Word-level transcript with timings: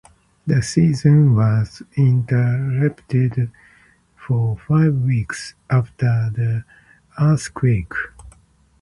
The 0.47 0.63
season 0.63 1.35
was 1.35 1.83
interrupted 1.95 3.51
for 4.15 4.57
five 4.67 4.95
weeks 4.99 5.53
after 5.69 6.31
the 6.33 6.63
earthquake. 7.19 7.93